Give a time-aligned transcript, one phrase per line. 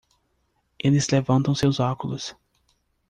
[0.79, 2.35] Eles levantam seus óculos.